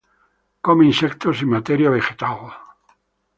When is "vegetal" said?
1.91-2.51